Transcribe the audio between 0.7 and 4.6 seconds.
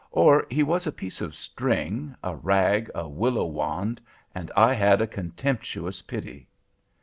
a piece of string, a rag, a willow wand, and